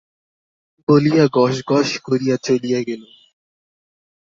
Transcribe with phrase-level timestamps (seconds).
[0.87, 3.03] বলিয়া গস গস করিয়া চলিয়া গেল।